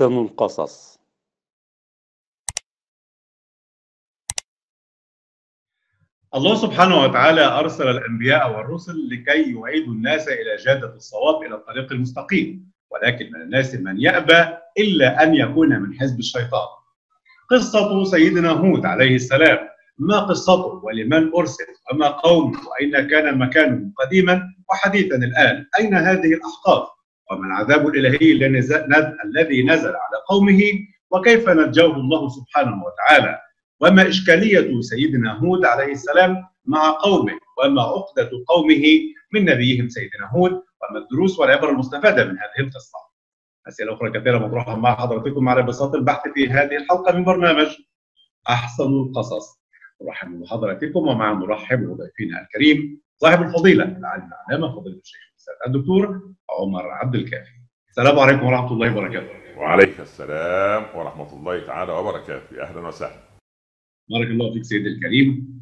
[0.00, 0.98] أحسن القصص.
[6.34, 12.70] الله سبحانه وتعالى أرسل الأنبياء والرسل لكي يعيدوا الناس إلى جادة الصواب إلى الطريق المستقيم
[12.90, 16.68] ولكن من الناس من يأبى إلا أن يكون من حزب الشيطان.
[17.50, 19.58] قصة سيدنا هود عليه السلام
[19.98, 26.99] ما قصته ولمن أرسل وما قومه وأين كان مكانه قديما وحديثا الآن أين هذه الأحقاف؟
[27.30, 28.32] وما العذاب الإلهي
[29.24, 30.60] الذي نزل على قومه
[31.10, 33.38] وكيف نجاه الله سبحانه وتعالى؟
[33.80, 38.84] وما إشكالية سيدنا هود عليه السلام مع قومه؟ وما عقدة قومه
[39.32, 42.98] من نبيهم سيدنا هود؟ وما الدروس والعبر المستفادة من هذه القصة؟
[43.68, 47.66] أسئلة أخرى كثيرة مطروحة مع حضرتكم على بساط البحث في هذه الحلقة من برنامج
[48.48, 49.60] أحسن القصص.
[50.02, 55.20] نرحب بحضراتكم ومع نرحب بضيفنا الكريم صاحب الفضيلة العالم العلامة فضيلة الشيخ
[55.66, 57.50] الدكتور عمر عبد الكافي.
[57.88, 59.58] السلام عليكم ورحمة الله وبركاته.
[59.58, 62.62] وعليك السلام ورحمة الله تعالى وبركاته.
[62.62, 63.22] أهلا وسهلا.
[64.10, 65.60] بارك الله فيك سيدي الكريم.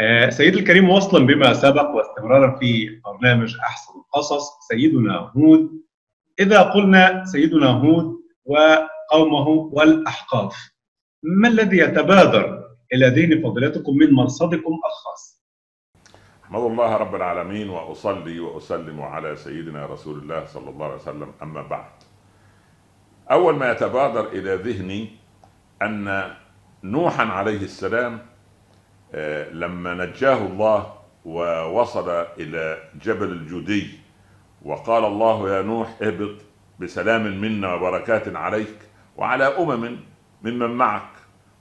[0.00, 5.70] آه سيدي الكريم وصلا بما سبق واستمرارا في برنامج أحسن القصص سيدنا هود.
[6.40, 10.70] إذا قلنا سيدنا هود وقومه والأحقاف
[11.22, 15.27] ما الذي يتبادر إلى ذهن فضيلتكم من مرصدكم الخاص؟
[16.48, 21.62] احمد الله رب العالمين وأصلي وأسلم على سيدنا رسول الله صلى الله عليه وسلم أما
[21.62, 21.90] بعد.
[23.30, 25.08] أول ما يتبادر إلى ذهني
[25.82, 26.34] أن
[26.84, 28.18] نوحا عليه السلام
[29.52, 33.90] لما نجاه الله ووصل إلى جبل الجودي
[34.64, 36.36] وقال الله يا نوح اهبط
[36.80, 38.78] بسلام منا وبركات عليك
[39.16, 39.96] وعلى أمم
[40.42, 41.10] ممن معك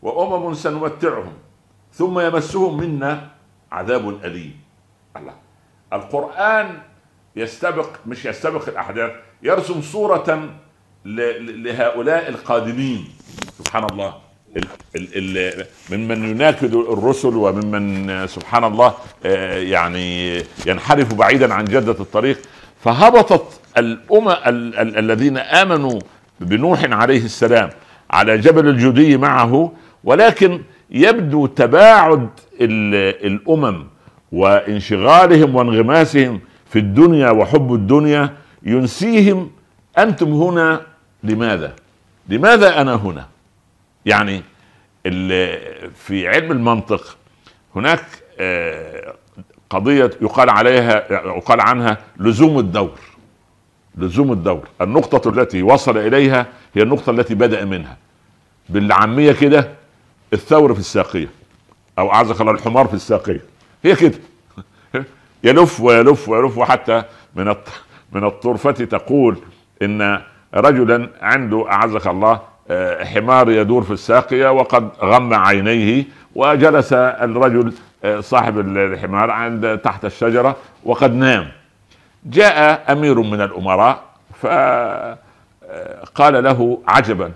[0.01, 1.33] وأمم سنمتعهم
[1.91, 3.31] ثم يمسهم منا
[3.72, 4.66] عذاب أليم
[5.17, 5.33] الله.
[5.94, 6.78] القرآن
[7.35, 9.11] يستبق مش يستبق الأحداث
[9.44, 10.50] يرسم صورة
[11.05, 13.05] لهؤلاء القادمين.
[13.57, 14.13] سبحان الله.
[14.95, 15.07] ال
[15.38, 18.94] ال ممن يناكد الرسل وممن سبحان الله
[19.73, 22.39] يعني ينحرف بعيدا عن جدة الطريق.
[22.83, 24.29] فهبطت الأمم
[24.97, 26.00] الذين آمنوا
[26.39, 27.69] بنوح عليه السلام
[28.11, 29.72] على جبل الجودي معه
[30.03, 32.29] ولكن يبدو تباعد
[32.61, 33.88] الأمم
[34.31, 36.39] وانشغالهم وانغماسهم
[36.69, 38.33] في الدنيا وحب الدنيا
[38.63, 39.51] ينسيهم
[39.97, 40.81] أنتم هنا
[41.23, 41.75] لماذا؟
[42.29, 43.27] لماذا أنا هنا؟
[44.05, 44.41] يعني
[45.95, 47.17] في علم المنطق
[47.75, 48.05] هناك
[49.69, 52.99] قضية يقال عليها يقال عنها لزوم الدور
[53.97, 56.45] لزوم الدور النقطة التي وصل إليها
[56.75, 57.97] هي النقطة التي بدأ منها
[58.69, 59.69] بالعامية كده
[60.33, 61.27] الثور في الساقية
[61.99, 63.41] أو أعزك الله الحمار في الساقية
[63.83, 64.19] هي كده.
[65.43, 67.03] يلف ويلف ويلف وحتى
[67.35, 67.55] من
[68.11, 69.38] من الطرفة تقول
[69.81, 70.21] إن
[70.53, 72.39] رجلا عنده أعزك الله
[73.03, 76.03] حمار يدور في الساقية وقد غم عينيه
[76.35, 77.73] وجلس الرجل
[78.19, 81.47] صاحب الحمار عند تحت الشجرة وقد نام.
[82.25, 84.03] جاء أمير من الأمراء
[84.41, 85.17] فقال
[86.44, 87.31] له عجبا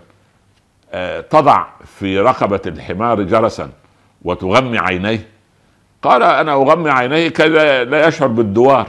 [1.29, 1.66] تضع
[2.00, 3.69] في رقبة الحمار جرسا
[4.22, 5.28] وتغمي عينيه
[6.02, 8.88] قال أنا أغمي عينيه كذا لا يشعر بالدوار.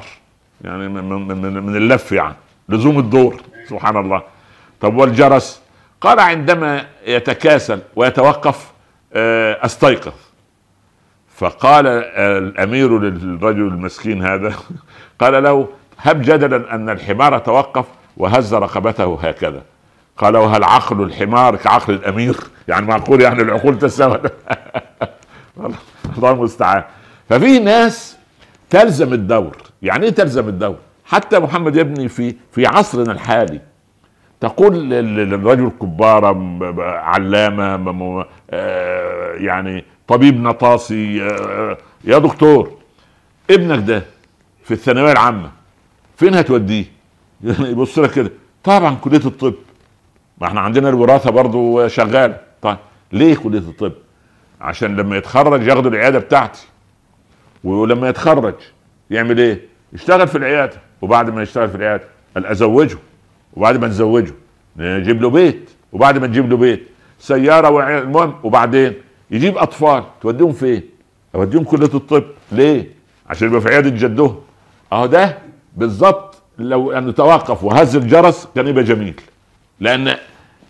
[0.64, 2.34] يعني من, من, من اللف يعني.
[2.68, 4.22] لزوم الدور سبحان الله.
[4.80, 5.62] طب والجرس؟
[6.00, 8.72] قال عندما يتكاسل ويتوقف
[9.62, 10.12] أستيقظ.
[11.36, 11.86] فقال
[12.16, 14.54] الأمير للرجل المسكين هذا
[15.20, 15.68] قال له
[15.98, 17.84] هب جدلا أن الحمار توقف
[18.16, 19.62] وهز رقبته هكذا.
[20.16, 22.36] قال وهل عقل الحمار كعقل الأمير؟
[22.68, 24.20] يعني معقول يعني العقول تساوي؟
[26.16, 26.82] الله المستعان
[27.32, 28.16] ففي ناس
[28.70, 29.56] تلزم الدور.
[29.82, 33.60] يعني إيه تلزم الدور؟ حتى محمد ابني في في عصرنا الحالي.
[34.40, 38.26] تقول للرجل كبارة علامة
[39.34, 41.16] يعني طبيب نطاسي
[42.04, 42.72] يا دكتور
[43.50, 44.02] ابنك ده
[44.64, 45.50] في الثانوية العامة
[46.16, 46.84] فين هتوديه؟
[47.72, 48.30] يبص لك كده.
[48.64, 49.54] طبعا كلية الطب.
[50.40, 52.76] ما إحنا عندنا الوراثة برضو شغالة طيب
[53.12, 53.92] ليه كلية الطب؟
[54.60, 56.71] عشان لما يتخرج ياخدوا العيادة بتاعتي.
[57.64, 58.54] ولما يتخرج
[59.10, 59.60] يعمل إيه؟
[59.92, 62.04] يشتغل في العيادة وبعد ما يشتغل في العيادة
[62.34, 62.98] قال أزوجه
[63.56, 64.32] وبعد ما نزوجه
[64.76, 66.82] نجيب له بيت وبعد ما نجيب له بيت
[67.18, 68.92] سيارة المهم وبعدين
[69.30, 70.82] يجيب أطفال توديهم فين؟
[71.34, 72.90] أوديهم كلية الطب ليه؟
[73.26, 74.40] عشان يبقى في عيادة جدهم
[74.92, 75.38] أهو ده
[75.76, 79.20] بالظبط لو انه توقف وهز الجرس كان يبقى جميل
[79.80, 80.16] لأن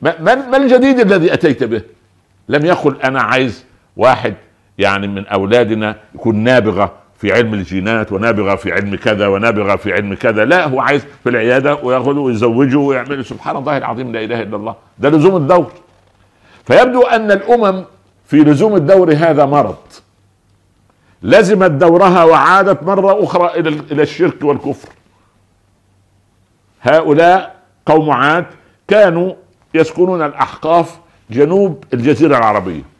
[0.02, 1.82] ما, ما الجديد الذي أتيت به؟
[2.48, 3.64] لم يقل أنا عايز
[3.96, 4.34] واحد
[4.78, 10.14] يعني من أولادنا يكون نابغة في علم الجينات ونابغة في علم كذا ونابغة في علم
[10.14, 10.44] كذا.
[10.44, 14.74] لا هو عايز في العيادة وياخذه ويزوجه ويعمل سبحان الله العظيم لا إله إلا الله.
[14.98, 15.72] ده لزوم الدور.
[16.64, 17.84] فيبدو أن الأمم
[18.26, 19.76] في لزوم الدور هذا مرض.
[21.22, 24.88] لزمت دورها وعادت مرة أخرى إلى إلى الشرك والكفر.
[26.82, 27.54] هؤلاء
[27.86, 28.46] قوم عاد
[28.88, 29.32] كانوا
[29.74, 30.98] يسكنون الأحقاف
[31.30, 32.91] جنوب الجزيرة العربية.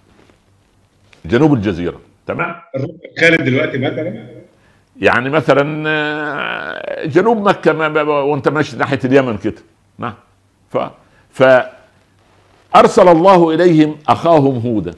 [1.25, 2.55] جنوب الجزيرة تمام؟
[3.21, 4.27] خالد دلوقتي مثلا
[5.01, 7.73] يعني مثلا آه، جنوب مكة
[8.09, 9.63] وانت ماشي ناحية اليمن كده
[9.99, 10.15] نعم
[10.71, 10.79] ف
[12.73, 14.95] فارسل الله إليهم أخاهم هودا.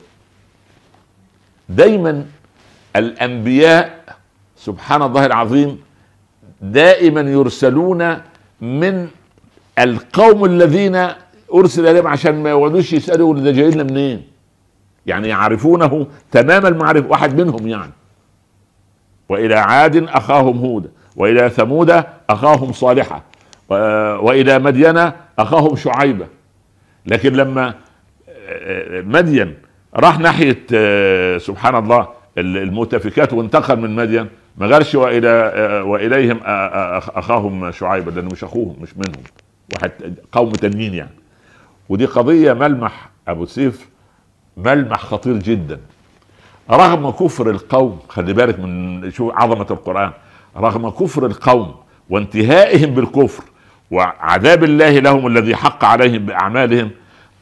[1.69, 2.27] دايما
[2.97, 4.05] الأنبياء
[4.57, 5.81] سبحان الله العظيم
[6.61, 8.21] دائما يرسلون
[8.61, 9.09] من
[9.79, 11.09] القوم الذين
[11.55, 14.23] أرسل إليهم عشان ما يقعدوش يسألوا ده جاي لنا منين.
[15.07, 17.93] يعني يعرفونه تمام المعرفة واحد منهم يعني.
[19.29, 23.23] وإلى عاد أخاهم هودا وإلى ثمود أخاهم صالحا
[23.69, 26.27] وإلى مدين أخاهم شعيبه
[27.07, 27.75] لكن لما
[28.91, 29.55] مدين
[29.97, 30.59] راح ناحية
[31.39, 32.09] سبحان الله
[32.39, 34.29] المؤتفكات وانتقل من مدين
[34.59, 35.31] ما قالش وإلى
[35.87, 36.41] وإليهم
[37.17, 39.23] أخاهم شعيبه لأنه مش أخوهم مش منهم
[39.75, 39.91] واحد
[40.33, 41.11] قوم تانيين يعني.
[41.89, 43.89] ودي قضية ملمح أبو سيف
[44.57, 45.81] ملمح خطير جدا.
[46.71, 50.13] رغم كفر القوم خلي بالك من شو عظمة القرآن
[50.57, 51.75] رغم كفر القوم
[52.11, 53.45] وانتهائهم بالكفر
[53.91, 56.91] وعذاب الله لهم الذي حق عليهم بأعمالهم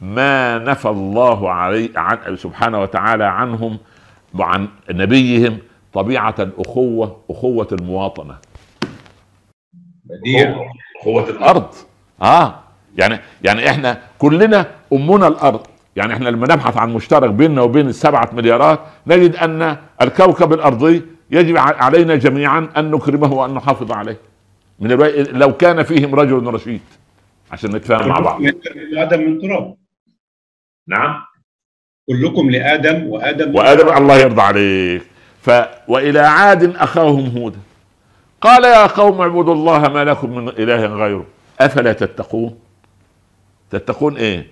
[0.01, 3.77] ما نفى الله علي عن سبحانه وتعالى عنهم
[4.33, 5.57] وعن نبيهم
[5.93, 8.35] طبيعة الأخوة أخوة المواطنة.
[11.01, 11.73] أخوة الأرض.
[12.21, 12.55] آه
[12.97, 15.67] يعني يعني إحنا كلنا أمنا الأرض.
[15.95, 21.57] يعني إحنا لما نبحث عن مشترك بيننا وبين السبعة مليارات نجد أن الكوكب الأرضي يجب
[21.57, 24.17] علينا جميعا أن نكرمه وأن نحافظ عليه.
[24.79, 26.81] من الوقت لو كان فيهم رجل رشيد
[27.51, 28.41] عشان نتفاهم مع بعض.
[28.97, 29.75] آدم من تراب.
[30.87, 31.21] نعم.
[32.07, 35.03] كلكم لآدم وآدم وآدم الله يرضى عليك.
[35.41, 35.51] ف
[35.87, 37.59] وإلى عاد أخاهم هودا
[38.41, 41.25] قال يا قوم اعبدوا الله ما لكم من إله غيره.
[41.59, 42.59] أفلا تتقون؟
[43.69, 44.47] تتقون إيه؟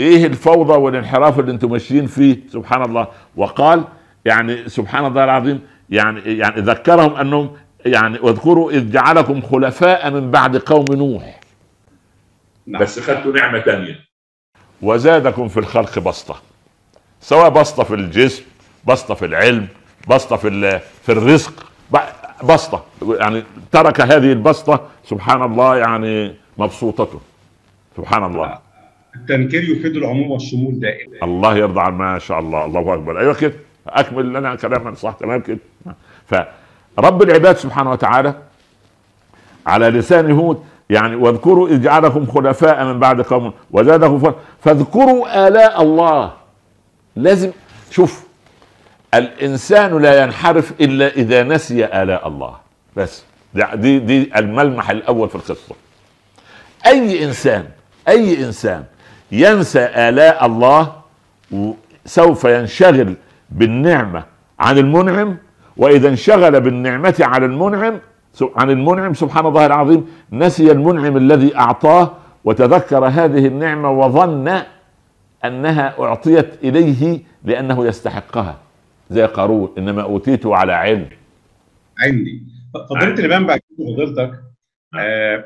[0.00, 3.08] إيه الفوضى والانحراف اللي أنتم ماشيين فيه؟ سبحان الله.
[3.36, 3.84] وقال
[4.24, 5.60] يعني سبحان الله العظيم
[5.90, 7.56] يعني يعني ذكرهم أنهم
[7.86, 11.40] يعني واذكروا إذ جعلكم خلفاء من بعد قوم نوح.
[12.66, 12.82] نعم.
[12.82, 14.00] بس خدتوا نعمة ثانية
[14.82, 16.36] وزادكم في الخلق بسطة.
[17.20, 18.42] سواء بسطة في الجسم
[18.86, 19.66] بسطة في العلم
[20.08, 21.66] بسطة في في الرزق
[22.44, 22.84] بسطة.
[23.02, 27.20] يعني ترك هذه البسطة سبحان الله يعني مبسوطته
[27.96, 28.65] سبحان الله.
[29.20, 31.16] التنكير يفيد العموم والشمول دائما.
[31.22, 32.64] الله يرضى عن ما شاء الله.
[32.64, 33.20] الله أكبر.
[33.20, 33.52] أيوه كده.
[33.88, 35.58] أكمل لنا كلامنا صح تمام كده.
[36.26, 38.34] فرب العباد سبحانه وتعالى
[39.66, 44.32] على لسان هود يعني واذكروا إذ جعلكم خلفاء من بعد قوم وزادكم
[44.64, 46.32] فاذكروا آلاء الله.
[47.16, 47.50] لازم
[47.90, 48.26] شوف
[49.14, 52.56] الإنسان لا ينحرف إلا إذا نسي آلاء الله.
[52.96, 53.24] بس.
[53.74, 55.74] دي دي الملمح الأول في القصة.
[56.86, 57.68] أي إنسان
[58.08, 58.84] أي إنسان
[59.32, 60.92] ينسى آلاء الله
[62.04, 63.14] سوف ينشغل
[63.50, 64.24] بالنعمة
[64.58, 65.36] عن المنعم
[65.76, 68.00] وإذا انشغل بالنعمة على المنعم
[68.56, 72.12] عن المنعم سبحان الله العظيم نسي المنعم الذي أعطاه
[72.44, 74.62] وتذكر هذه النعمة وظن
[75.44, 78.56] أنها أعطيت إليه لأنه يستحقها.
[79.10, 81.06] زي قارون إنما اوتيته على علم.
[81.98, 82.42] عندي.
[82.90, 84.30] فضيلة الإمام بعد فضيلتك
[84.98, 85.44] آه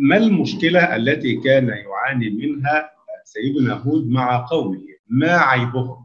[0.00, 2.90] ما المشكلة التي كان يعاني منها
[3.32, 5.96] سيدنا هود مع قومه ما عيبهم؟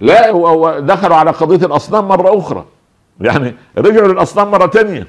[0.00, 2.66] لا هو دخلوا على قضية الأصنام مرة أخرى.
[3.20, 5.06] يعني رجعوا للأصنام مرة ثانية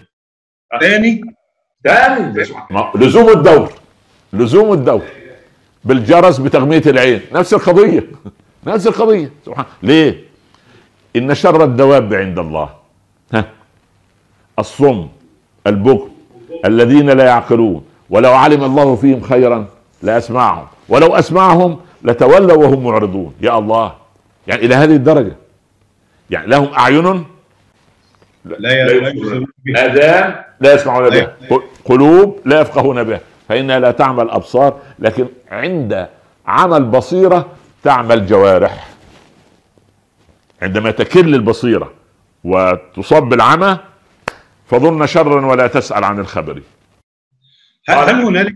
[0.81, 1.21] ثاني
[1.83, 2.43] ثاني
[2.95, 3.71] لزوم الدور.
[4.33, 5.01] لزوم الدور.
[5.83, 7.21] بالجرس بتغمية العين.
[7.31, 8.07] نفس القضية.
[8.67, 9.31] نفس القضية.
[9.45, 10.23] سبحان ليه؟
[11.15, 12.69] إن شر الدواب عند الله.
[13.33, 13.45] ها؟
[14.59, 15.07] الصم
[15.67, 16.09] البكم
[16.65, 17.85] الذين لا يعقلون.
[18.09, 19.67] ولو علم الله فيهم خيرا
[20.03, 20.76] لأسمعهم.
[20.89, 23.33] ولو أسمعهم لتولوا وهم معرضون.
[23.41, 23.95] يا الله.
[24.47, 25.35] يعني إلى هذه الدرجة.
[26.29, 27.25] يعني لهم أعين
[28.45, 31.35] لا يفقهون اذان لا يسمعون بها.
[31.85, 33.19] قلوب لا يفقهون بها.
[33.49, 36.07] فإنها لا تعمل الابصار لكن عند
[36.47, 37.51] عمل بصيرة
[37.83, 38.87] تعمل جوارح.
[40.61, 41.93] عندما تكل البصيره
[42.43, 43.77] وتصاب بالعمى
[44.65, 46.61] فظن شرا ولا تسأل عن الخبر.
[47.89, 48.55] هل هنالك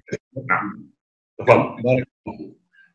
[0.50, 0.84] نعم.
[1.40, 2.06] تفضل.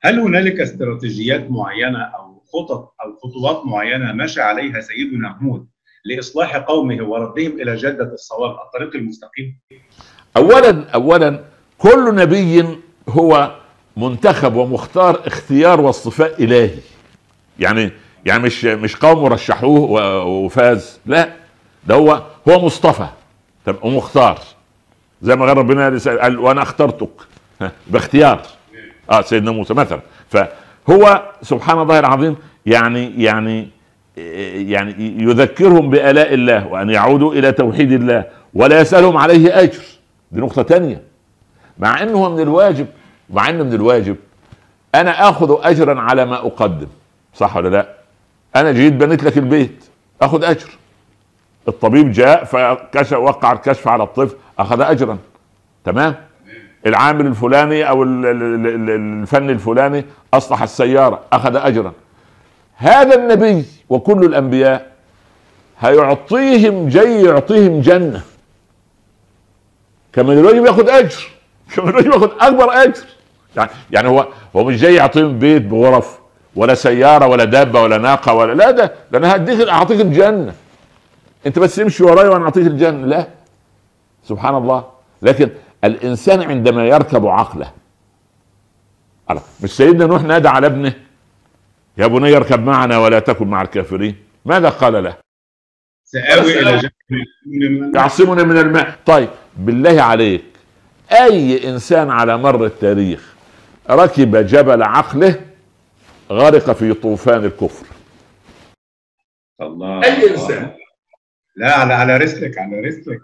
[0.02, 5.66] هل هنالك استراتيجيات معينة أو خطط أو خطوات معينة مشى عليها سيدنا هود
[6.04, 9.58] لإصلاح قومه وردهم إلى جدة الصواب الطريق المستقيم؟
[10.36, 11.44] اولا اولا
[11.78, 12.78] كل نبي
[13.08, 13.56] هو
[13.96, 16.70] منتخب ومختار اختيار واصطفاء إلهي.
[17.58, 17.90] يعني
[18.26, 21.32] يعني مش مش قوم رشحوه وفاز لا
[21.86, 23.06] ده هو هو مصطفى
[23.82, 24.38] ومختار.
[25.22, 27.10] زي ما قال ربنا قال وأنا اخترتك.
[27.92, 28.55] باختيار.
[29.10, 30.00] آه سيدنا موسى مثلا.
[30.30, 32.36] فهو سبحان الله العظيم
[32.66, 33.68] يعني يعني
[34.70, 39.82] يعني يذكرهم بآلاء الله وأن يعودوا إلى توحيد الله ولا يسألهم عليه أجر.
[40.32, 41.02] دي نقطة تانية.
[41.78, 42.86] مع أنه من الواجب
[43.30, 44.16] مع أنه من الواجب
[44.94, 46.86] أنا آخذ أجرا على ما أقدم.
[47.34, 47.88] صح ولا لا؟
[48.56, 49.84] أنا جيت بنيت لك البيت
[50.22, 50.68] أخذ أجر.
[51.68, 55.18] الطبيب جاء فكشف وقع الكشف على الطفل أخذ أجرا.
[55.84, 56.14] تمام؟
[56.86, 61.92] العامل الفلاني أو الفن الفلاني أصلح السيارة أخذ اجرا.
[62.76, 64.92] هذا النبي وكل الأنبياء
[65.80, 68.22] هيعطيهم جاي يعطيهم جنة.
[70.12, 71.28] كمان الواجب ياخذ أجر.
[71.74, 73.04] كمان الواجب ياخذ أكبر أجر.
[73.56, 74.26] يعني يعني هو
[74.56, 76.18] هو مش جاي يعطيهم بيت بغرف
[76.56, 80.54] ولا سيارة ولا دابة ولا ناقة ولا لا ده ده أنا هديك اعطيك الجنة.
[81.46, 83.06] أنت بس امشي ورايا وأنا أعطيك الجنة.
[83.06, 83.26] لا.
[84.24, 84.84] سبحان الله.
[85.22, 85.50] لكن
[85.86, 87.72] الإنسان عندما يركب عقله.
[89.62, 90.94] مش سيدنا نوح نادى على ابنه
[91.98, 94.16] يا بني اركب معنا ولا تكن مع الكافرين.
[94.44, 95.16] ماذا قال له؟
[96.04, 96.90] سآوي إلى
[97.94, 98.98] يعصمنا من الماء.
[99.06, 100.44] طيب بالله عليك
[101.12, 103.34] أي إنسان على مر التاريخ
[103.90, 105.40] ركب جبل عقله
[106.30, 107.86] غرق في طوفان الكفر؟
[109.60, 110.04] الله.
[110.04, 110.70] أي إنسان.
[111.56, 113.20] لا على على رسلك على رسلك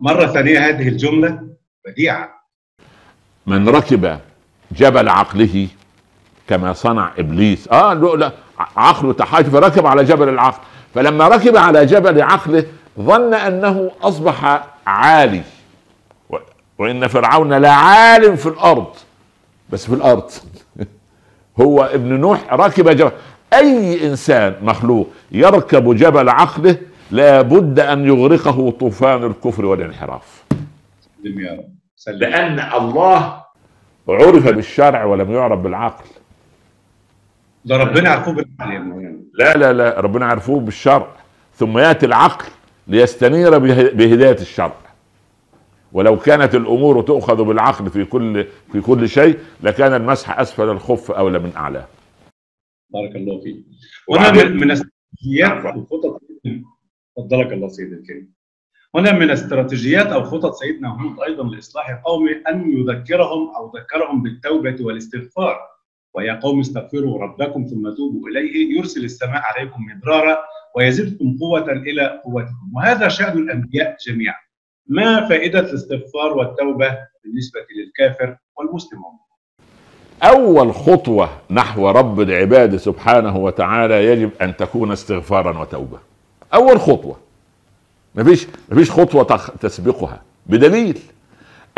[0.00, 1.53] مرة ثانية هذه الجملة.
[1.86, 2.44] بديعة
[3.46, 4.18] من ركب
[4.72, 5.68] جبل عقله
[6.48, 7.68] كما صنع إبليس.
[7.68, 8.32] آه لا
[8.76, 10.62] عقله تحاج فركب على جبل العقل.
[10.94, 12.64] فلما ركب على جبل عقله
[13.00, 15.42] ظن أنه أصبح عالي.
[16.78, 18.94] وإن فرعون لعال في الأرض.
[19.70, 20.30] بس في الأرض.
[21.60, 23.12] هو ابن نوح ركب جبل.
[23.52, 26.76] أي إنسان مخلوق يركب جبل عقله
[27.10, 30.44] لابد أن يغرقه طوفان الكفر والانحراف.
[32.08, 33.44] لأن الله
[34.08, 36.04] عرف بالشرع ولم يعرف بالعقل.
[37.64, 41.16] ده ربنا عرفوه بالعقل لا لا لا ربنا عرفوه بالشرع.
[41.54, 42.46] ثم يأتي العقل
[42.86, 44.76] ليستنير بهداية الشرع.
[45.92, 51.38] ولو كانت الأمور تؤخذ بالعقل في كل في كل شيء لكان المسح أسفل الخف أولى
[51.38, 51.86] من اعلاه.
[52.90, 53.64] بارك الله فيك.
[54.10, 56.20] هنا من استراتيجيات الخطط
[57.16, 58.33] فضلك الله سيدي الكريم.
[58.94, 64.76] هنا من استراتيجيات أو خطط سيدنا هود أيضا لإصلاح قومه أن يذكرهم أو ذكرهم بالتوبة
[64.80, 65.58] والاستغفار.
[66.14, 70.38] ويا قوم استغفروا ربكم ثم توبوا إليه يرسل السماء عليكم مدرارا
[70.76, 72.70] ويزدكم قوة إلى قوتكم.
[72.74, 74.34] وهذا شأن الأنبياء جميعا.
[74.86, 79.00] ما فائدة الاستغفار والتوبة بالنسبة للكافر والمسلم؟
[80.22, 85.98] أول خطوة نحو رب العباد سبحانه وتعالى يجب أن تكون استغفارا وتوبة.
[86.54, 87.23] أول خطوة.
[88.14, 90.22] مفيش مفيش خطوة تسبقها.
[90.46, 90.98] بدليل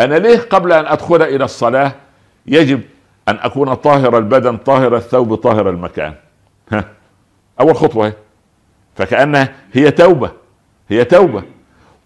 [0.01, 1.93] أنا ليه قبل أن أدخل إلى الصلاة
[2.47, 2.81] يجب
[3.29, 6.15] أن أكون طاهر البدن طاهر الثوب طاهر المكان؟
[6.73, 6.85] ها
[7.61, 8.13] أول خطوة
[8.95, 10.31] فكانها هي توبة
[10.89, 11.43] هي توبة.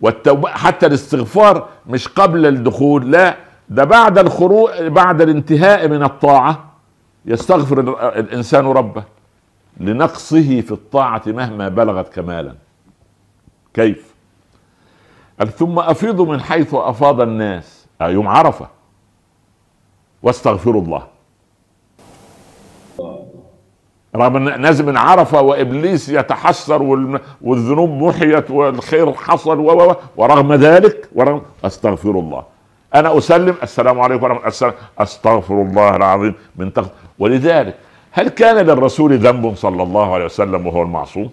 [0.00, 3.36] والتوبة حتى الاستغفار مش قبل الدخول لا
[3.68, 6.70] ده بعد الخروج بعد الانتهاء من الطاعة.
[7.26, 7.80] يستغفر
[8.18, 9.04] الإنسان ربه
[9.80, 12.54] لنقصه في الطاعة مهما بلغت كمالا.
[13.74, 14.09] كيف؟
[15.48, 17.86] ثم افيضوا من حيث أفاض الناس.
[18.00, 18.66] يوم عرفة.
[20.22, 21.02] واستغفروا الله.
[24.16, 26.82] رغم أن ناس من عرفة وإبليس يتحسر
[27.42, 29.58] والذنوب محيت والخير حصل
[30.16, 32.44] ورغم ذلك ورغم استغفر الله.
[32.94, 33.54] أنا أسلم.
[33.62, 34.74] السلام عليكم ورحمة الله.
[34.98, 36.86] أستغفر الله العظيم من تغ...
[37.18, 37.74] ولذلك
[38.12, 41.30] هل كان للرسول ذنب صلى الله عليه وسلم وهو المعصوم؟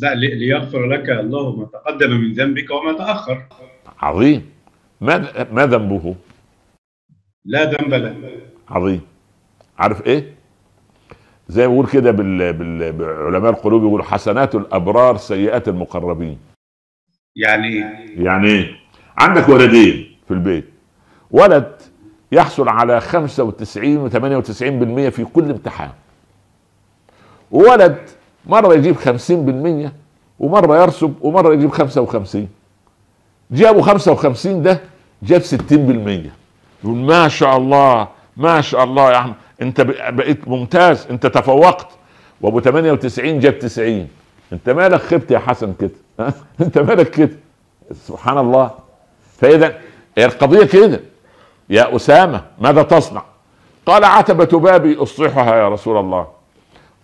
[0.00, 3.42] لا ليغفر لك الله ما تقدم من ذنبك وما تأخر
[3.98, 4.50] عظيم
[5.00, 6.14] ما ما ذنبه؟
[7.44, 8.16] لا ذنب له
[8.68, 9.00] عظيم
[9.78, 10.34] عارف إيه؟
[11.48, 12.52] زي ما بيقول كده بال...
[12.52, 12.92] بال...
[12.92, 16.38] بعلماء القلوب يقولوا حسنات الأبرار سيئات المقربين
[17.36, 18.76] يعني إيه؟ يعني إيه؟
[19.18, 20.64] عندك ولدين في البيت
[21.30, 21.72] ولد
[22.32, 24.12] يحصل على 95 و 98%
[25.10, 25.90] في كل امتحان
[27.50, 27.98] وولد
[28.46, 29.90] مرة يجيب 50%
[30.40, 32.48] ومرة يرسب ومرة يجيب 55
[33.50, 34.80] جابوا 55 ده
[35.22, 35.52] جاب 60%
[36.84, 39.34] يقول ما شاء الله ما شاء الله يا أحمد.
[39.62, 39.80] أنت
[40.10, 41.86] بقيت ممتاز أنت تفوقت.
[42.40, 44.08] وأبو 98 جاب 90
[44.52, 45.90] أنت مالك خبت يا حسن كده؟
[46.60, 47.30] أنت مالك كده؟
[48.06, 48.70] سبحان الله.
[49.38, 49.74] فإذا
[50.18, 51.00] القضية كده.
[51.70, 53.22] يا أسامة ماذا تصنع؟
[53.86, 56.26] قال عتبة بابي أصلحها يا رسول الله.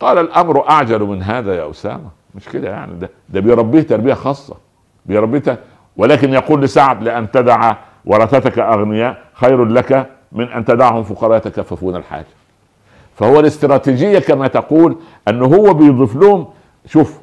[0.01, 2.11] قال الأمر أعجل من هذا يا أسامة.
[2.35, 4.57] مش كده يعني؟ ده ده بيربيه تربية خاصة.
[5.07, 5.59] بيربيه
[5.97, 12.27] ولكن يقول لسعد لأن تدع ورثتك أغنياء خير لك من أن تدعهم فقراء يتكففون الحاجة.
[13.15, 14.97] فهو الاستراتيجية كما تقول
[15.29, 16.49] انه هو بيضيف لهم
[16.87, 17.19] شوف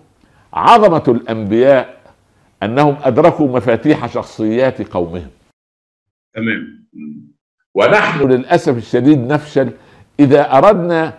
[0.54, 1.98] عظمة الأنبياء
[2.64, 5.30] أنهم أدركوا مفاتيح شخصيات قومهم.
[6.36, 6.84] تمام.
[7.76, 9.72] ونحن للأسف الشديد نفشل
[10.20, 11.14] إذا أردنا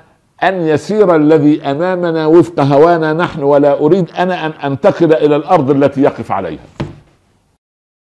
[0.48, 6.02] أن يسير الذي أمامنا وفق هوانا نحن ولا أريد أنا أن أنتقل إلى الأرض التي
[6.02, 6.64] يقف عليها.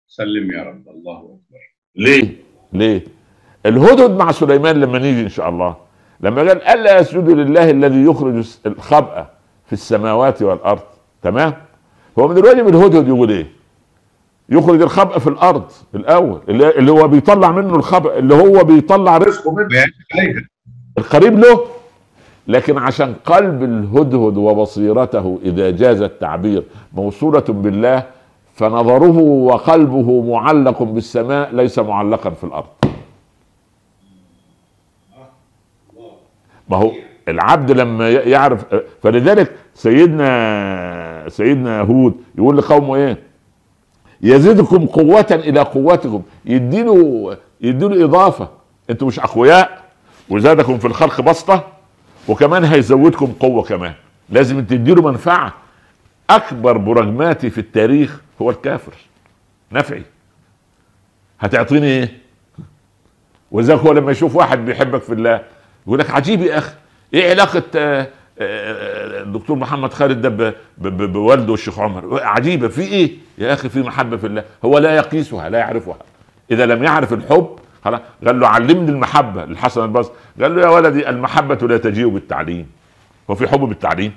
[0.07, 0.83] سلم يا رب.
[0.89, 1.59] الله أكبر.
[1.95, 2.35] ليه؟
[2.73, 3.03] ليه؟
[3.65, 5.75] الهدهد مع سليمان لما نيجي إن شاء الله
[6.21, 9.27] لما قال ألا يسجدوا لله الذي يخرج الخبأ
[9.65, 10.81] في السماوات والأرض؟
[11.21, 11.53] تمام؟
[12.19, 13.47] هو من الواجب الهدهد يقول إيه؟
[14.49, 19.67] يخرج الخبأ في الأرض الأول اللي هو بيطلع منه الخبأ اللي هو بيطلع رزقه منه.
[20.97, 21.76] القريب له؟
[22.47, 26.63] لكن عشان قلب الهدهد وبصيرته إذا جاز التعبير
[26.93, 28.03] موصولة بالله
[28.55, 32.65] فنظره وقلبه معلق بالسماء ليس معلقا في الأرض.
[36.69, 36.91] ما هو
[37.27, 38.65] العبد لما يعرف
[39.01, 43.17] فلذلك سيدنا سيدنا هود يقول لقومه إيه؟
[44.21, 46.21] يزيدكم قوة إلى قوتكم.
[46.45, 48.49] يديله يديله إضافة.
[48.89, 49.81] أنتم مش أقوياء؟
[50.29, 51.76] وزادكم في الخلق بسطة؟
[52.27, 53.93] وكمان هيزودكم قوة كمان.
[54.29, 55.53] لازم تديله منفعة.
[56.29, 58.93] أكبر براجماتي في التاريخ هو الكافر.
[59.71, 60.03] نفعي.
[61.39, 62.17] هتعطيني إيه؟
[63.51, 65.41] ولذلك هو لما يشوف واحد بيحبك في الله
[65.87, 66.73] يقول لك عجيب يا أخي.
[67.13, 68.07] إيه علاقة آه،
[68.39, 70.53] آه، الدكتور محمد خالد ده
[71.05, 72.67] بوالده الشيخ عمر؟ عجيبة.
[72.67, 74.43] في إيه؟ يا أخي في محبة في الله.
[74.65, 75.97] هو لا يقيسها لا يعرفها.
[76.51, 80.13] إذا لم يعرف الحب خلاص قال له علمني المحبة للحسن البصري.
[80.41, 82.69] قال له يا ولدي المحبة لا تجيء بالتعليم.
[83.29, 84.13] هو في حب بالتعليم؟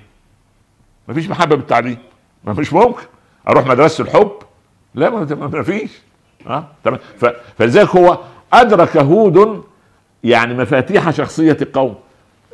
[1.08, 1.98] ما فيش محبة بالتعليم.
[2.44, 3.02] ما فيش ممكن
[3.48, 4.32] أروح مدرسة الحب؟
[4.94, 5.90] لا ما فيش.
[6.46, 6.98] آه تمام.
[7.58, 8.18] فلذلك هو
[8.52, 9.64] أدرك هود
[10.24, 11.94] يعني مفاتيح شخصية القوم.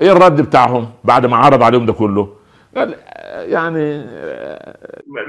[0.01, 2.37] إيه الرد بتاعهم بعد ما عرض عليهم ده كله؟
[2.77, 2.95] قال
[3.37, 4.05] يعني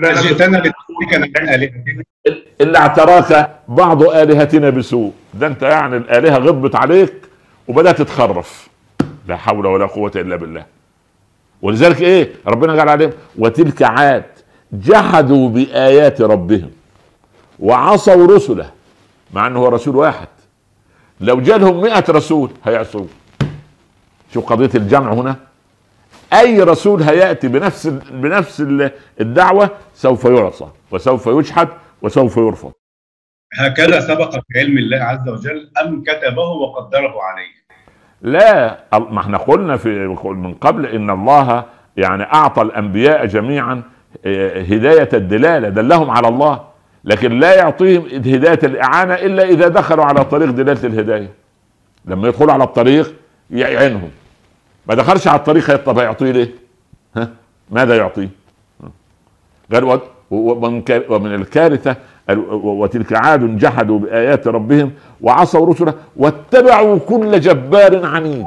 [0.02, 2.04] ما جئتنا لتهلكنا
[2.62, 5.14] إلا اعتراك بعض آلهتنا بسوء.
[5.34, 7.14] ده أنت يعني الآلهة غضبت عليك
[7.68, 8.68] وبدأت تتخرف.
[9.28, 10.66] لا حول ولا قوة إلا بالله.
[11.62, 14.24] ولذلك إيه؟ ربنا قال عليهم وتلك عاد
[14.74, 16.70] جحدوا بآيات ربهم
[17.60, 18.72] وعصوا رسله
[19.34, 20.28] مع إنه هو رسول واحد.
[21.22, 23.06] لو جالهم مئة رسول هيعصوا
[24.34, 25.36] شوف قضية الجمع هنا.
[26.34, 28.64] أي رسول هيأتي بنفس بنفس
[29.22, 31.68] الدعوة سوف يعصى وسوف يجحد
[32.02, 32.72] وسوف يرفض
[33.54, 37.58] هكذا سبق في علم الله عز وجل أم كتبه وقدره عليه
[38.22, 41.66] لا ما إحنا قلنا في من قبل إن الله
[41.98, 43.84] يعني أعطى الأنبياء جميعا
[44.26, 46.68] آه، هداية الدلالة دلهم على الله
[47.04, 51.30] لكن لا يعطيهم هداية الإعانة إلا إذا دخلوا على طريق دلالة الهداية
[52.06, 53.14] لما يدخلوا على الطريق
[53.52, 54.10] يعينهم
[54.88, 56.56] ما دخلش على الطريق طب هيعطيه ليه؟
[57.16, 57.30] ها؟
[57.72, 58.30] ماذا يعطيه؟
[59.74, 60.00] قال
[60.32, 61.96] ومن الكارثة
[62.50, 68.46] وتلك عاد جحدوا بآيات ربهم وعصوا رسله واتبعوا كل جبار عنيد.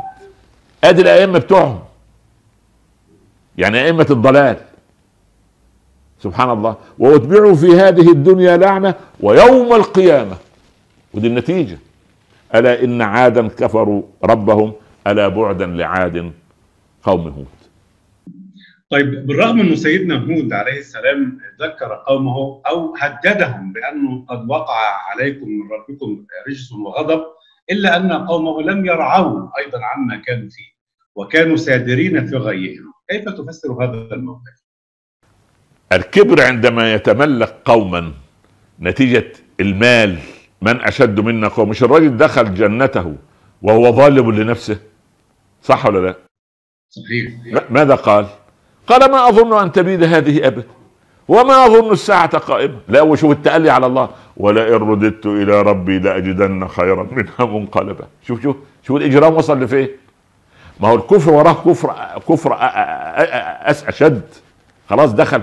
[0.84, 1.78] أدي الأئمة بتوعهم.
[3.58, 4.56] يعني أئمة الضلال.
[6.22, 6.76] سبحان الله.
[6.98, 10.36] وأتبعوا في هذه الدنيا لعنة ويوم القيامة.
[11.14, 11.78] ودي النتيجة.
[12.54, 14.72] ألا إن عادا كفروا ربهم
[15.06, 16.32] ألا بعدا لعاد
[17.02, 17.59] قوم هود.
[18.90, 24.78] طيب بالرغم أنه سيدنا هود عليه السلام ذكر قومه أو هددهم بأنه قد وقع
[25.10, 27.22] عليكم من ربكم رجس وغضب
[27.70, 30.70] إلا أن قومه لم يرعوا أيضا عما كانوا فيه
[31.14, 32.92] وكانوا سادرين في غيهم.
[33.08, 34.64] كيف تفسر هذا الموقف؟
[35.92, 38.12] الكبر عندما يتملك قوما
[38.80, 40.18] نتيجة المال
[40.62, 43.16] من أشد منا قوم؟ مش الراجل دخل جنته
[43.62, 44.80] وهو ظالم لنفسه؟
[45.62, 46.14] صح ولا لا؟
[46.88, 47.32] صحيح.
[47.70, 48.26] ماذا قال؟
[48.90, 50.64] قال ما أظن أن تبيد هذه أبدا
[51.28, 52.74] وما أظن الساعة قائمة.
[52.88, 54.08] لا وشوف التألي على الله.
[54.36, 58.04] ولئن رددت إلى ربي لأجدن خيرا منها منقلبا.
[58.26, 59.88] شوف شوف شوف الإجرام وصل لفين؟
[60.80, 61.94] ما هو الكفر وراه كفر
[62.28, 62.56] كفر
[63.88, 64.22] أشد.
[64.90, 65.42] خلاص دخل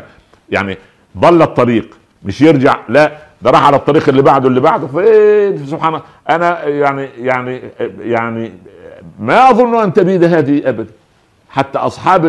[0.50, 0.78] يعني
[1.18, 5.88] ضل الطريق مش يرجع لا ده راح على الطريق اللي بعده اللي بعده فين؟ سبحان
[5.94, 6.02] الله.
[6.30, 7.62] أنا يعني يعني
[8.00, 8.54] يعني
[9.20, 10.92] ما أظن أن تبيد هذه ابدا
[11.50, 12.26] حتى أصحاب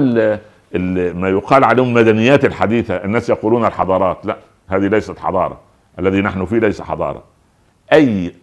[1.14, 4.26] ما يقال عليهم مدنيات الحديثة الناس يقولون الحضارات.
[4.26, 4.36] لا
[4.68, 5.60] هذه ليست حضارة.
[5.98, 7.22] الذي نحن فيه ليس حضارة.
[7.92, 8.34] أي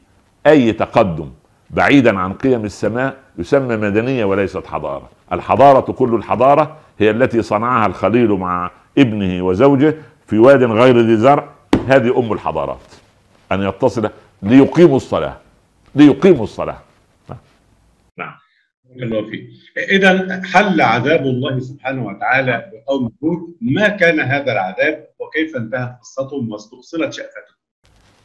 [0.48, 1.30] أي تقدم
[1.70, 5.10] بعيدا عن قيم السماء يسمى مدنية وليست حضارة.
[5.32, 9.96] الحضارة كل الحضارة هي التي صنعها الخليل مع ابنه وزوجه
[10.28, 11.44] في واد غير ذي زرع.
[11.88, 12.78] هذه أم الحضارات.
[13.52, 14.10] أن يتصل
[14.42, 15.38] ليقيموا الصلاة.
[15.96, 16.78] ليقيموا الصلاة.
[19.04, 19.50] الله فيك
[19.90, 26.52] إذا حل عذاب الله سبحانه وتعالى بقوم هود ما كان هذا العذاب وكيف انتهت قصتهم
[26.52, 27.56] واستؤصلت شأفتهم؟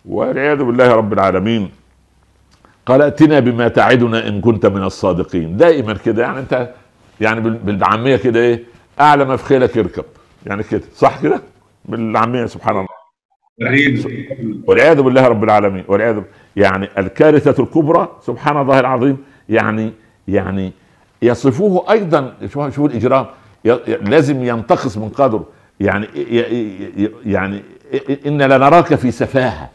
[0.04, 1.70] والعياذ بالله رب العالمين.
[2.86, 5.56] قال ائتنا بما تعدنا إن كنت من الصادقين.
[5.56, 6.74] دائما كده يعني أنت
[7.20, 8.64] يعني بالعامية كده إيه؟
[9.00, 10.04] أعلى ما في خيلك يركب.
[10.46, 11.42] يعني كده صح كده؟
[11.84, 13.00] بالعامية سبحان الله.
[14.66, 15.84] والعياذ بالله رب العالمين.
[15.88, 16.22] والعياذ
[16.56, 19.92] يعني الكارثة الكبرى سبحان الله العظيم يعني
[20.34, 20.72] يعني
[21.22, 23.26] يصفوه أيضا شوفوا الإجرام؟
[23.86, 25.46] لازم ينتقص من قدره.
[25.80, 26.06] يعني
[27.26, 27.62] يعني
[28.26, 29.70] إن لنراك في سفاهة.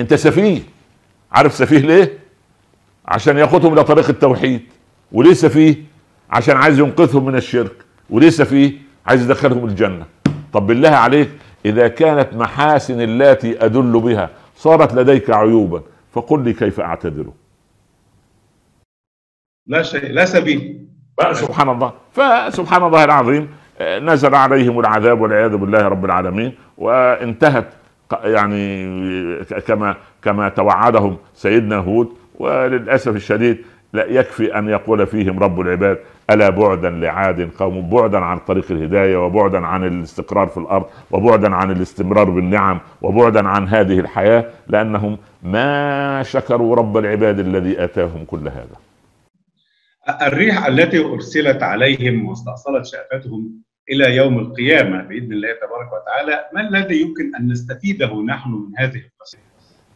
[0.00, 0.60] أنت سفيه.
[1.32, 2.18] عارف سفيه ليه؟
[3.06, 4.60] عشان ياخذهم إلى طريق التوحيد.
[5.12, 5.76] وليه سفيه؟
[6.30, 7.72] عشان عايز ينقذهم من الشرك.
[8.10, 8.72] وليه سفيه؟
[9.06, 10.06] عايز يدخلهم الجنة.
[10.52, 11.30] طب بالله عليك
[11.66, 15.82] إذا كانت محاسن اللاتي أدل بها صارت لديك عيوبا
[16.12, 17.26] فقل لي كيف اعتذر
[19.66, 20.86] لا شيء لا سبيل.
[21.32, 21.92] سبحان الله.
[22.12, 23.48] فسبحان الله العظيم
[23.80, 27.66] نزل عليهم العذاب والعياذ بالله رب العالمين وانتهت
[28.24, 28.86] يعني
[29.66, 32.08] كما كما توعدهم سيدنا هود.
[32.38, 33.58] وللأسف الشديد
[33.92, 35.98] لا يكفي أن يقول فيهم رب العباد
[36.30, 41.70] ألا بعدا لعاد قوم بعدا عن طريق الهداية وبعدا عن الاستقرار في الأرض وبعدا عن
[41.70, 48.76] الاستمرار بالنعم وبعدا عن هذه الحياة لأنهم ما شكروا رب العباد الذي آتاهم كل هذا.
[50.08, 53.52] الريح التي أرسلت عليهم واستأصلت شأفتهم
[53.90, 58.96] إلى يوم القيامة بإذن الله تبارك وتعالى، ما الذي يمكن أن نستفيده نحن من هذه
[58.96, 59.38] القصة؟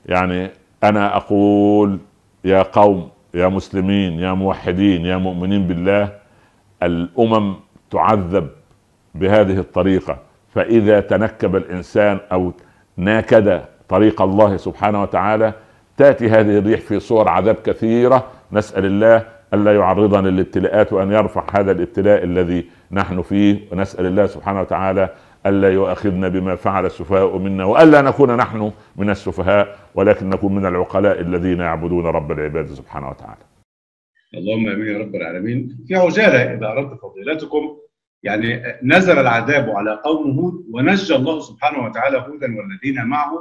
[0.07, 0.51] يعني
[0.85, 1.99] أنا أقول
[2.45, 6.13] يا قوم يا مسلمين يا موحدين يا مؤمنين بالله
[6.83, 7.55] الأمم
[7.91, 8.49] تعذب
[9.15, 10.19] بهذه الطريقة
[10.55, 12.53] فإذا تنكب الإنسان أو
[12.97, 15.53] ناكد طريق الله سبحانه وتعالى
[15.97, 21.73] تأتي هذه الريح في صور عذاب كثيرة نسأل الله الا يعرضنا للابتلاءات وأن يرفع هذا
[21.73, 25.09] الابتلاء الذي نحن فيه ونسأل الله سبحانه وتعالى
[25.47, 31.21] ألا يؤاخذنا بما فعل السفهاء منا وألا نكون نحن من السفهاء ولكن نكون من العقلاء
[31.21, 33.41] الذين يعبدون رب العباد سبحانه وتعالى.
[34.35, 35.85] اللهم آمين يا رب العالمين.
[35.89, 37.77] في عجاله اذا اردت فضيلتكم
[38.23, 43.33] يعني نزل العذاب على قوم هود ونجى الله سبحانه وتعالى هودا والذين معه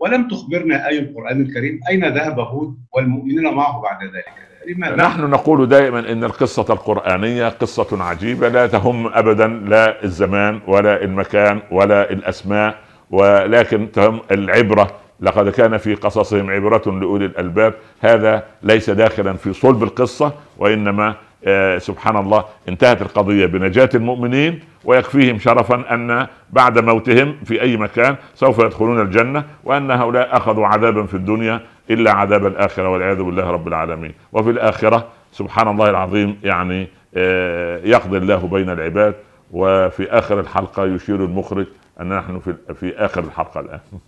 [0.00, 4.47] ولم تخبرنا أي القرآن الكريم أين ذهب هود والمؤمنين معه بعد ذلك.
[4.68, 11.02] لماذا؟ نحن نقول دائما إن القصة القرآنية قصة عجيبة لا تهم ابدا لا الزمان ولا
[11.04, 12.74] المكان ولا الأسماء
[13.10, 14.90] ولكن تهم العبرة.
[15.20, 17.74] لقد كان في قصصهم عبرة لأولي الألباب.
[18.00, 21.14] هذا ليس داخلا في صلب القصة وإنما
[21.46, 28.16] آه سبحان الله انتهت القضية بنجاة المؤمنين ويكفيهم شرفا أن بعد موتهم في أي مكان
[28.34, 31.60] سوف يدخلون الجنة وأن هؤلاء أخذوا عذابا في الدنيا.
[31.90, 34.14] إلا عذاب الآخرة والعياذ بالله رب العالمين.
[34.32, 39.14] وفي الآخرة سبحان الله العظيم يعني آه يقضي الله بين العباد.
[39.50, 41.66] وفي آخر الحلقة يشير المخرج
[42.00, 43.80] أن نحن في, في آخر الحلقة الآن.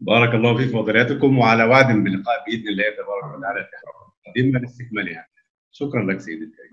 [0.00, 5.26] بارك الله في فضيلتكم وعلى وعد باللقاء بإذن الله تبارك وتعالى في قادمة لاستكمالها.
[5.72, 6.68] شكرا لك سيدي الكريم.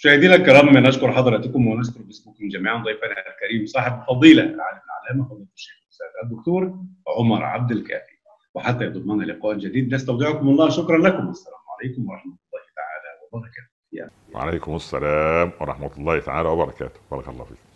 [0.00, 5.79] مشاهدينا الكرام نشكر حضراتكم ونشكر باسمكم جميعا ضيفنا الكريم صاحب فضيلة العالم العلامه فضيلة الشيخ
[6.22, 6.74] الدكتور
[7.18, 8.16] عمر عبد الكافي.
[8.54, 9.94] وحتى يضمن لقاء جديد.
[9.94, 10.68] نستودعكم الله.
[10.68, 11.26] شكرا لكم.
[11.26, 13.70] والسلام عليكم ورحمة الله تعالى وبركاته.
[14.34, 17.00] وعليكم السلام ورحمة الله تعالى وبركاته.
[17.10, 17.69] بارك الله فيك.